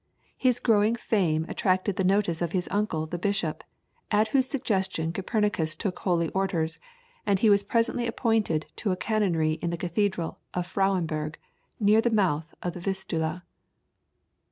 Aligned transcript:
His 0.35 0.59
growing 0.59 0.95
fame 0.95 1.45
attracted 1.47 1.95
the 1.95 2.03
notice 2.03 2.41
of 2.41 2.53
his 2.53 2.67
uncle 2.71 3.05
the 3.05 3.19
bishop, 3.19 3.63
at 4.09 4.29
whose 4.29 4.49
suggestion 4.49 5.13
Copernicus 5.13 5.75
took 5.75 5.99
holy 5.99 6.29
orders, 6.29 6.81
and 7.23 7.37
he 7.37 7.51
was 7.51 7.61
presently 7.61 8.07
appointed 8.07 8.65
to 8.77 8.91
a 8.91 8.97
canonry 8.97 9.59
in 9.61 9.69
the 9.69 9.77
cathedral 9.77 10.39
of 10.55 10.65
Frauenburg, 10.65 11.35
near 11.79 12.01
the 12.01 12.09
mouth 12.09 12.51
of 12.63 12.73
the 12.73 12.79
Vistula. 12.79 13.43